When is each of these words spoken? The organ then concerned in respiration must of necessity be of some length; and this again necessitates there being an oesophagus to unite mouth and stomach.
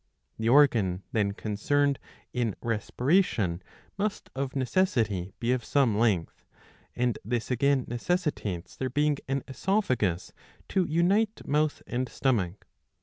The 0.39 0.49
organ 0.49 1.03
then 1.11 1.33
concerned 1.33 1.99
in 2.33 2.55
respiration 2.63 3.61
must 3.99 4.31
of 4.35 4.55
necessity 4.55 5.31
be 5.39 5.51
of 5.51 5.63
some 5.63 5.95
length; 5.95 6.43
and 6.95 7.19
this 7.23 7.51
again 7.51 7.85
necessitates 7.87 8.75
there 8.75 8.89
being 8.89 9.17
an 9.27 9.43
oesophagus 9.47 10.31
to 10.69 10.85
unite 10.85 11.45
mouth 11.45 11.83
and 11.85 12.09
stomach. 12.09 12.65